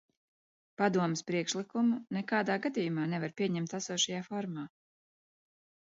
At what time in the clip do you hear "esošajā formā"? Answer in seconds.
3.81-4.65